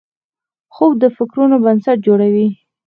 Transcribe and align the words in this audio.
خوب 0.73 0.91
د 1.01 1.03
فکرونو 1.17 1.55
بنسټ 1.65 1.97
جوړوي 2.07 2.47